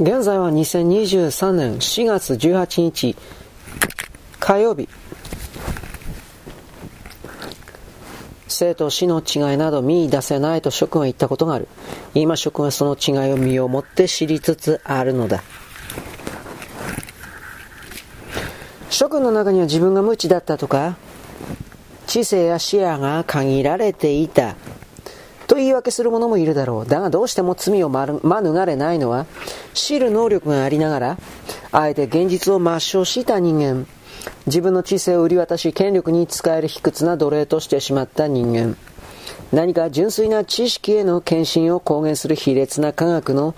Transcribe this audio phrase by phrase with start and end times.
[0.00, 3.16] 現在は2023年4月18日
[4.40, 4.88] 火曜日。
[8.48, 11.68] 生と死の違いなど見出せないと諸君は言ったことがある。
[12.12, 15.44] 今諸君はその違いを身をもって知りつつあるのだ。
[18.90, 20.96] 諸君の中には自分が無知だったとか
[22.08, 24.56] 知性や視野が限られていた。
[25.46, 26.88] と言い訳する者もいるだろう。
[26.88, 29.26] だがどうしても罪を免れないのは、
[29.74, 31.18] 知る能力がありながら、
[31.72, 33.86] あえて現実を抹消した人間。
[34.46, 38.76] 自分の知性を売り渡し、権力に使える卑屈な奴隷としてしまった人間。
[39.52, 43.54] 何か純粋な知識への献身を公言する卑劣な科学の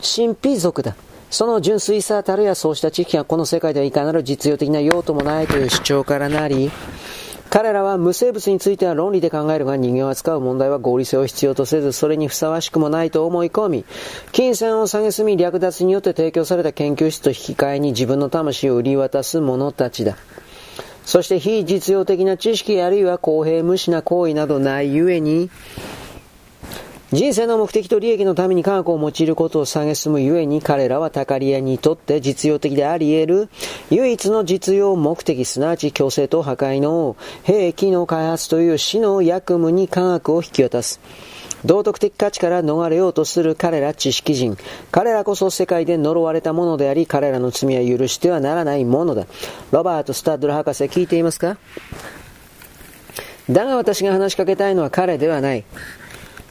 [0.00, 0.96] 神秘族だ。
[1.30, 6.70] その純粋さたるやそうした知識がこの世界ではいかなる実用的な用途もないという主張からなり、
[7.52, 13.84] 彼らは無生物については論理で考えるが人間を扱う問題は合理性を必要とせずそれにふさわしくもないと思い込み
[14.32, 20.16] 金銭を蔑み略奪によって提供された研究室と引き換えに自分の魂を売り渡す者たちだ。
[21.04, 25.50] そして非実用的な知識あるいは公平無視な行為などないゆえに
[27.12, 33.48] 人生の目的と利益のために科学を用いることを蔑むゆえに彼らはタカリアにとって実用的であり得る
[33.90, 41.00] 唯一の実用目的すなわち強制と破壊の兵器の開発という死の役務に科学を引き渡す。
[41.66, 44.56] 道徳的価値から逃れようとする彼ら知識人。
[44.90, 49.26] 彼らこそ世界で呪われたものであり、彼らの罪は許してはならないものだ。
[49.70, 51.58] ロバート・スタッドル博士聞いていますか？
[53.50, 55.64] だが私が話しかけたいのは彼ではない。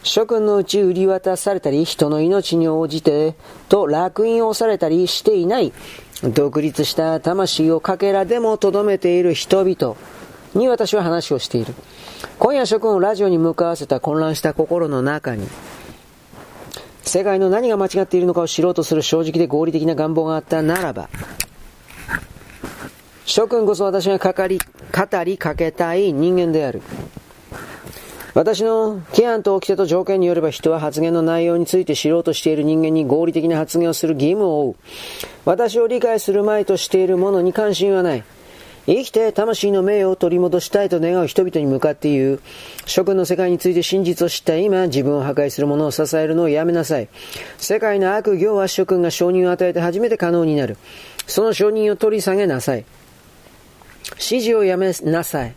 [0.03, 3.35] 諸君のうち売り渡されたり、人の命に応じて、
[3.69, 5.73] と烙印をされたりしていない、
[6.23, 9.95] 独立した魂をかけらでも留めている人々
[10.53, 11.73] に私は話をしている。
[12.39, 15.47] 今夜諸君をラジオに向かわせた混乱した心の中に、
[17.03, 21.09] 世界の何が間違っているのかを知ろうとする正直で合理的な願望があったならば、
[23.25, 26.81] 諸君こそ私がかかり、語りかけたい人間である。
[28.33, 34.75] 私の規範と掟と条件によれば人は発言の内容について知ろうとしている人間に合理的な発言をする義務を負う。
[35.45, 38.23] 私を理解する前としているものに関心はない。
[38.87, 42.39] 生きて魂の名誉を取り戻したいと願う人々に向かって言う。
[42.86, 47.08] 諸君の世界について真実を知った今、自分を破壊する者を支えるのをやめなさい。
[47.58, 50.77] 世界の悪行は諸君が承認を与えて初めて可能になる。
[51.27, 52.86] その承認を取り下げなさい。
[54.14, 55.54] 指示をやめなさい。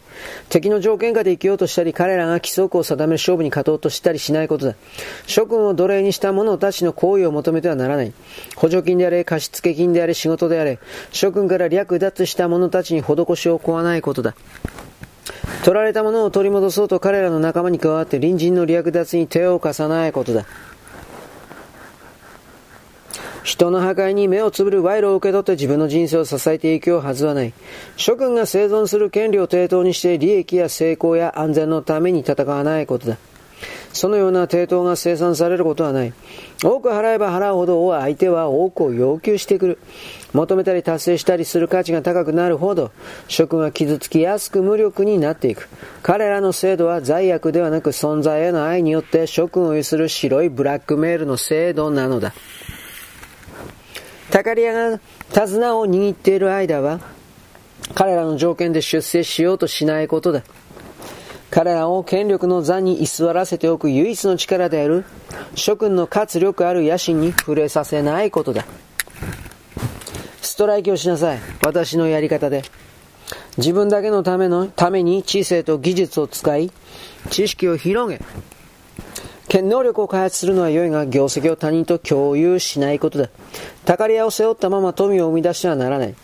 [0.48, 4.74] 敵の条件下で生きようとしたり、彼らが規則を定め勝負に勝とうとしたりしないことだ。
[5.26, 8.12] 諸君を奴隷にした者たちの行為を求めてはならない。
[8.56, 10.78] 補助金であれ、貸付金であれ、仕事であれ、
[11.12, 14.34] 諸君から略奪した者たちに施しを請わないことだ。
[15.64, 20.44] 取られたものを取り戻そうと彼らの仲間に加わって隣人の略奪に手を貸さないことだ。
[23.44, 27.52] 人の破壊に目をつぶる賄賂を受け取って自分の人生を支えていくよはずはない。
[27.96, 33.18] 諸君が生存する権利を抵当にして利益や成功や安全のために戦わないことだ。
[33.92, 36.12] そのような抵当が生産されることはない。
[36.64, 39.78] 多く払えば払うほど相手は多くを要求してくる。
[40.32, 42.92] 求めたり達成したりする価値が高くなるほど、
[43.28, 45.68] 諸君は傷つきやすく無力になっていく。
[46.02, 52.32] 彼らの制度は罪悪ではなく存在への愛によって諸君を有する白いブラックメールの制度なのだ。
[54.34, 54.98] タカリアが
[55.32, 56.98] 手綱を握っている間は、
[57.94, 60.42] 彼らの条件で出世しようとしないことだ。
[61.52, 65.04] 彼らを権力の座に居座らせておく唯一の力である
[65.54, 68.66] 諸君の活力ある野心に触れさせないことだ。
[70.42, 71.38] ストライキをしなさい。
[71.64, 72.64] 私のやり方で。
[73.56, 76.72] 自分だけのためのために知性と技術を使い、
[77.30, 78.20] 知識を広げ、
[79.62, 83.28] 能力を開発するのは良いが、業績を他人と共有しないことだ。
[83.84, 86.14] たかり屋を背負ったまま富を生み出してはならない。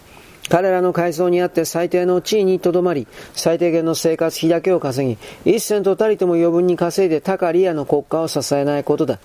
[0.49, 5.09] 彼らの改造にあって最低の地位にとどまり、最低限の生活費だけを稼
[5.45, 9.21] ぎ、一銭とたりとも余分に稼いで高利屋の国家を支えないことだ。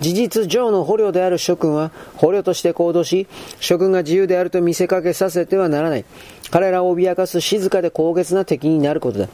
[0.00, 3.28] 事実上の捕虜である諸君は捕虜として行動し、
[3.60, 6.04] 諸君が自由であると見せかけさせてはならない。
[6.50, 9.28] 彼らを脅かす静かで高潔な敵になることだ。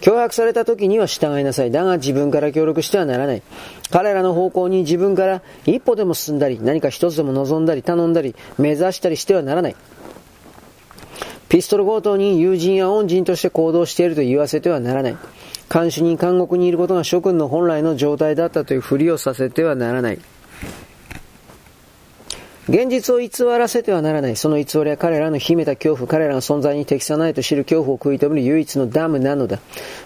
[0.00, 1.70] 脅迫された時には従いなさい。
[1.70, 3.42] だが自分から協力してはならない。
[3.90, 9.76] 彼らの方向に自分から一歩でも進んだり、何か一つでも望んだり、頼んだり、目指したりしてはならない。
[11.48, 15.16] ピストル強盗に友人や恩人として行動していると言わせてはならない。
[15.72, 20.18] 監視に監獄にいることが諸君の本来の状態だったというふりをさせてはならない。
[22.66, 23.28] 現実を偽
[23.58, 24.36] らせてはならない。
[24.36, 29.58] その偽りは彼らの秘めた恐怖、彼らの存在に適さないと知る恐怖を食い止める唯一のダムなのだ。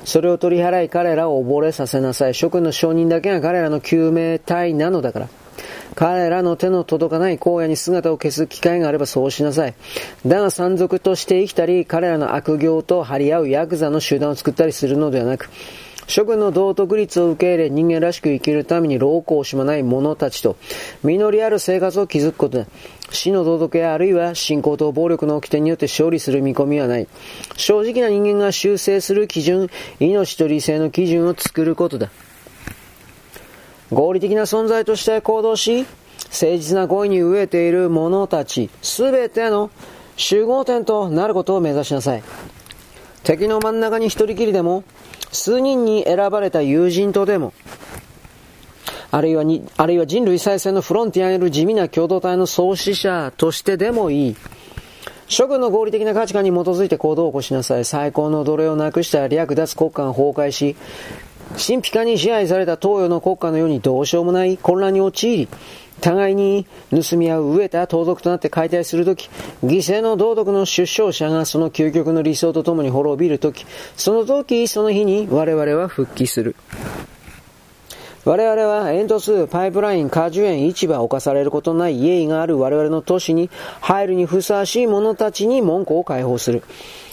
[0.05, 2.34] それを取り払い彼らを溺れさせなさい。
[2.34, 5.28] 諸君の証人だけが彼らの救命隊なのだから。
[5.94, 9.75] 彼らの手の届かない荒野に姿を消す機会があればそうしなさい。
[10.26, 15.50] だが山賊として生きたり、彼らの悪行と張り合うヤクザの集団を作ったりするのではなく、
[16.08, 20.56] 諸君の道徳律を受け入れ人間らしく生きるために老行を惜しまない者たちと
[21.02, 22.67] 実りある生活を築くことだ。
[23.11, 27.06] 死の道徳やあるいは信仰と暴力の起点によって勝利する見込みはない。
[27.56, 29.69] 正直な人間が修正する基準、
[30.00, 32.11] 命と理性の基準を作ることだ。
[33.90, 35.87] 合理的な存在として行動し、
[36.31, 39.70] 誠実な恋に飢えている者たち、すべての
[40.17, 42.23] 集合点となることを目指しなさい。
[43.23, 44.85] 敵の真ん中に一人きりでも、
[45.32, 47.52] 数人に選ばれた友人とでも、
[49.11, 54.37] あるいはに、あるいは人類再生のフロンティアにいる地味な共同体の創始者としてでもいい。
[55.29, 57.84] 諸君の合理的な価値観に基づいて行動を起こしなさい。
[57.84, 60.76] 最高の奴隷をなくした略奪国家が崩壊し、
[61.56, 65.49] 神秘化に支配された東洋の国家のようにどうしようもない混乱に陥り、
[66.00, 69.29] 互いに盗み合う飢えた盗賊となって解体するとき、
[69.65, 73.67] 犠牲の道徳の出生者がその究極の理想とともに滅びるとき、
[73.97, 76.55] その時、その日に我々は復帰する。
[78.25, 83.49] 我々は煙突、パイプライン、果樹園、市場、侵されることのない家がある我々の都市に
[83.81, 86.62] 入るにふさわしい者たちに門戸を開放する。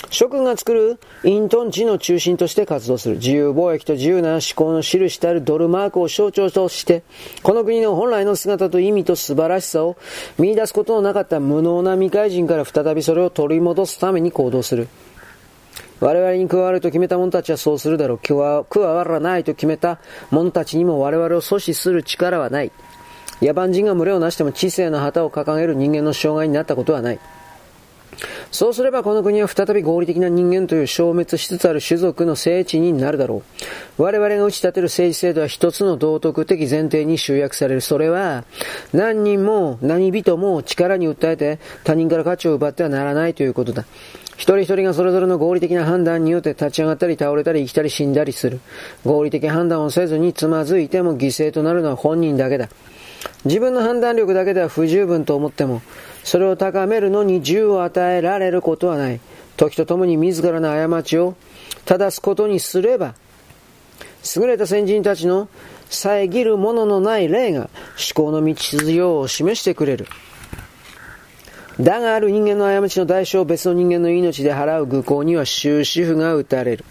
[0.10, 3.16] 諸君が作るイントン地の中心として活動する。
[3.16, 7.04] 自由貿易と自由な思考の印たるドルマークを象徴として、
[7.44, 9.98] この国の本来の姿と意味と素晴らしさを
[10.38, 14.88] 見出すことのなかった無能な未開人から再びそれを取り戻すために行動する。
[16.00, 18.19] 我々に加わると決めた者たちはそうするだろう。
[18.19, 20.00] 加わらないと決めた
[20.30, 22.72] 者たちにも我々を阻止する力はない。
[23.42, 27.19] 野蛮人が群れをなしても知性の旗を掲げる人間の障害になったことはない。
[28.52, 33.44] そうすればこの国は再び合理的な人間という消滅しつつある種族の聖地になるだろ
[33.98, 34.04] う。
[34.04, 37.82] 我々が打ち立てる政治制度は一つの道徳的前提に集約される。
[37.82, 38.44] それは、
[38.94, 43.86] 何人も何人も力に訴えて他人から価値を奪ってはならないということだ。
[44.38, 48.60] 一人一人がそれぞれの合理的な判断によって立ち上がったり倒れたり生きたり死んだりする。
[49.06, 52.70] 合理的判断をせずにつまずいても犠牲となるのは本人だけだ。
[53.45, 55.81] 自分の判断力だけでは不十分と思っても、
[56.24, 59.19] それを高めるのに銃を与えられることはない。
[59.57, 61.36] 時とともに自らの過ちを
[61.86, 63.16] 正すことにすれば、
[64.36, 65.48] 優れた先人たちの
[65.89, 67.69] 遮るもののない霊が
[68.16, 70.07] 思考の道筋を示してくれる。
[71.80, 76.86] だがある人間の過ちの代償を別の人間の命で払う愚行には終止符が打たれる。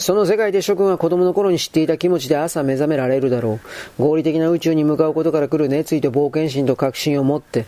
[0.00, 3.60] その世界で諸君は子供の頃に知っていた気持ちで朝目覚められるだろ
[3.98, 4.02] う。
[4.02, 7.66] 合理的な宇宙に向かうことから来る熱意と冒険心と確信を持って、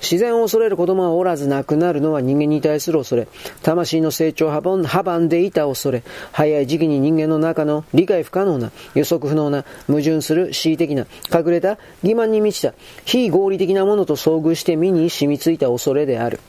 [0.00, 3.28] 自然を恐れる子供はおらず亡くなるのは人間に対する恐れ。
[3.62, 6.02] 魂の成長を阻んでいた恐れ。
[6.32, 12.72] 早い時期に人間の中の理解不可能な、予測不能な、矛盾する恣意的な、隠れた、欺瞞に満ちた、
[13.04, 16.40] 非合理的なものと遭遇して身に染みついた恐れである。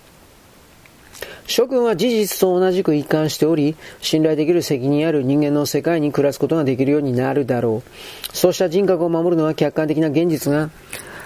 [1.48, 8.36] 諸君は事実と同じく一貫しており、信頼できる責任ある人間の世界に暮らすことができるようになるだろう。
[8.36, 10.72] そうした人格を守るのは客観的な現実が、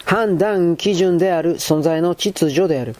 [0.03, 2.95] 判断基準である存在の秩序である。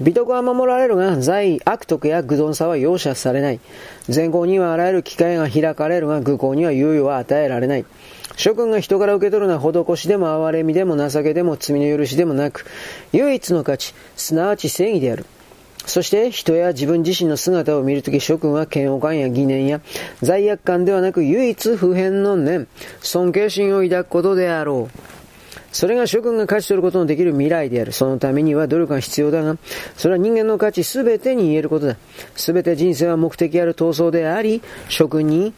[0.00, 3.60] 美徳は守られるが、罪、悪徳や愚鈍さは容赦されない。
[4.08, 7.84] 善行にはあらゆる機会が開かれるが、愚行には猶予は与えられない。
[8.36, 12.64] 諸君が人から受け取るのは施しでも憐れみでも情けでも罪の許しでもなく、
[13.12, 15.26] 唯一の価値、すなわち正義である。
[15.86, 19.80] そして人や自分自身の姿を見るとき諸君は嫌悪感や疑念や
[20.22, 22.68] 罪悪感ではなく唯一普遍の念、
[23.00, 24.98] 尊敬心を抱くことであろう。
[25.72, 27.92] それが諸君が勝ち取ることのできる未来である。
[27.92, 29.56] そのためには努力が必要だが、
[29.96, 31.96] それは人間の価値すべてに言えることだ。
[32.34, 35.54] すべて人生は目的ある闘争であり、諸君に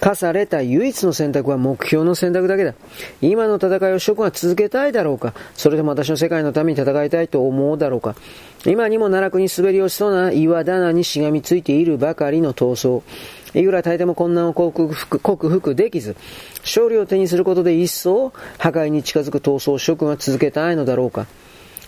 [0.00, 2.74] 課された唯一の選択は目標の選択だけだ。
[3.20, 8.14] 今の戦いを諸君は続けたいだろうかそれとも私の世界のために戦いたいと思うだろうか
[8.66, 13.02] 今にも奈落に滑り落ちそうな岩棚にしがみついているばかりの闘争。
[13.58, 16.16] いくら大抵も困難を克服克服できず、
[16.62, 21.26] 勝利を手にすることで一層破壊に近づく闘争を諸君は続けたいのだろうか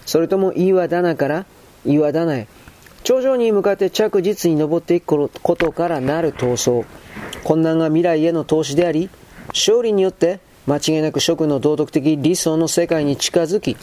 [0.06, 1.46] それとも岩棚から
[1.84, 2.48] 岩棚へ、
[3.02, 6.84] 頂上に向かって着実に登っていくことからなる闘争。
[7.44, 9.10] 困難が未来への投資であり、
[9.48, 13.76] 勝利によって間違いなく諸君の道徳的理想の世界に近づき、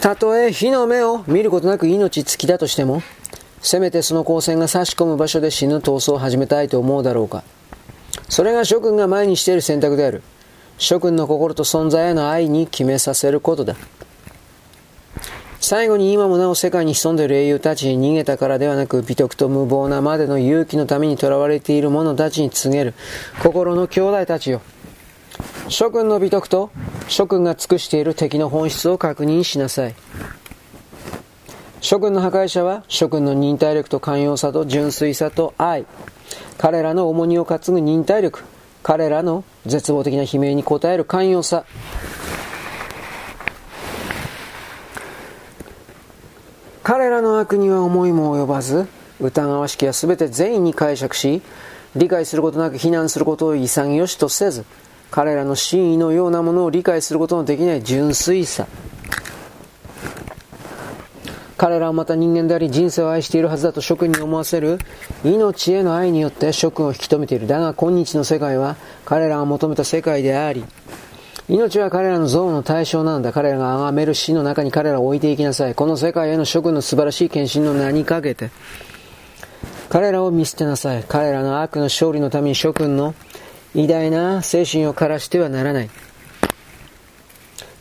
[0.00, 3.02] たとえ火の目を見ることなく命尽きだとしても、
[3.62, 7.42] せめてその光線が差し込む場所で死ぬ闘争を始めたいと思うだろうか。
[8.28, 10.22] それが諸君が前にしている選択である。
[10.76, 13.76] 諸君の心と存在への愛に決めさせることだ。
[15.66, 22.92] 最後に今もなお世界に潜んでいる英雄たちに逃げたからではなく、美徳と無謀なまでの勇気のために囚われている者たちに告げる、
[23.42, 24.60] 心の兄弟たちよ。
[25.68, 26.70] 諸君の美徳と
[27.08, 29.94] 諸君が尽くしている敵の本質を確認しなさい。
[31.80, 35.86] 諸君の破壊者は諸君の忍耐力と寛容さと純粋さと愛。
[36.58, 38.44] 彼らの重荷を担ぐ忍耐力。
[38.82, 41.64] 彼らの絶望的な悲鳴に応える寛容さ。
[47.52, 48.86] には思いも及ばず、
[49.20, 51.42] 疑わしきは全て善意に解釈し、
[51.94, 54.64] 理解することなく非難することを潔しとせず、
[55.10, 58.66] 彼らの真意のようなものを理解することのできない純粋さ。
[61.56, 64.78] 彼らはまた人間であり人生を愛しているはずだと諸君に思わせる
[65.22, 67.46] 命への愛によって諸君を引き止めている。
[67.46, 70.64] だが今日の世界は彼らが求めた世界であり、
[71.48, 73.32] 命は彼らの像の対象なんだ。
[73.32, 75.74] 彼らが崇める死の中に彼らを置いていきなさい。
[75.74, 78.50] この世界への諸君の素晴らしい献身の名にかけて、
[79.90, 81.04] 彼らを見捨てなさい。
[81.06, 83.14] 彼らの悪の勝利のために諸君の
[83.74, 85.90] 偉大な精神を枯らしてはならない。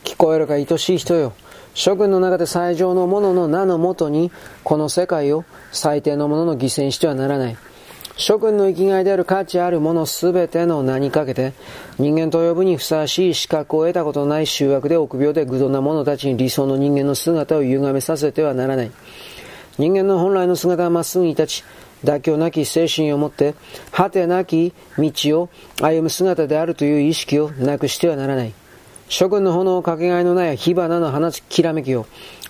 [0.04, 1.34] 聞こえるか愛しい人よ。
[1.74, 4.30] 諸君の中で最上の者の名のもとに、
[4.66, 7.58] この世界を最低のものの犠牲にしてはならない。
[8.16, 11.54] 諸君の生きがいである価値あるものすべての名にかけて、
[11.98, 18.92] 人間と呼ぶにふさわしい資格を得たことのない醜悪で臆病で愚鈍な者たちに理想の人間の姿を歪めさせてはならない。
[19.80, 21.64] 人間の本来の姿はまっすぐに立ち、
[22.04, 23.56] 妥協なき精神を持って、
[23.92, 25.50] 果てなき道を
[25.82, 28.54] 歩む姿であるという意識をなくしてはならない。
[29.10, 32.06] 諸君の炎をかけがえのない火花の放つきらめきを、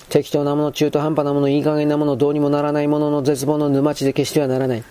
[0.10, 4.84] 適当なもの、中途半端なもの、いい加減なもの、どうにもならないものの絶望の沼地で消してはならない。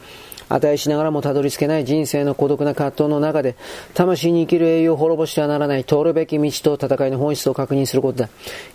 [0.48, 3.54] 値しながらもたどり着けない人生の孤独な葛藤の中で、
[3.94, 8.28] 魂に生きる英雄を滅ぼしてはならない、通るべき道と戦いの本質を確認することだ。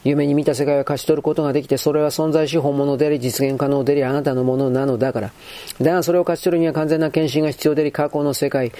[0.04, 5.32] 夢に見た世界を勝ち取ることができて、それは存在し本物であり、実現可能であり、あなたのものなのだから。
[5.82, 8.72] だがそれを勝ち取るには完全な献身が必要であり、過去の世界、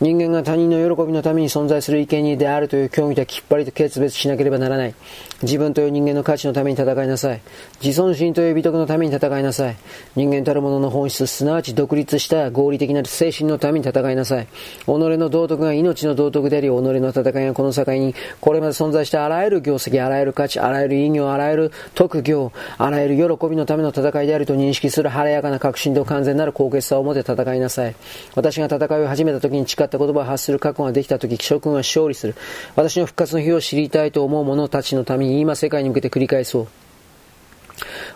[0.00, 4.94] 人間が他人の喜びのために存在する意見にであるという競技できっぱりと決別しなければならない。
[5.42, 7.40] 自分という人間の価値のために戦いなさい。
[7.82, 9.76] 自尊心という美徳のために戦いなさい。
[10.14, 14.46] 人間たるものの本質、すなわち独立した合理的な精神のために戦いなさい。
[14.46, 27.94] 己の道徳が命の道徳であり、己の戦いがこの境に、これまで存在したあらゆる業績、あらゆる価値、あらゆる意業、あらゆる特業、あらゆる喜びのための戦いであると認識する晴れやかな確信と完全なる高潔さを持って戦いなさい。
[28.34, 32.34] 私が戦いを始めた時に誓った言葉を発する覚悟ができた時、諸君は勝利する。
[32.74, 36.85] 私の復活の日を知りたいと思う者たちのために今世界に向けて繰り返そう。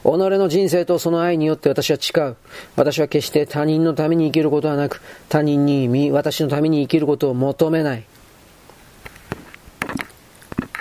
[0.02, 2.36] 己の人生とその愛によって私は誓う。
[2.76, 8.04] 私は決して他人のために生きることはなく、他人に身私のために生きることを求めない。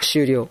[0.02, 0.48] 終了。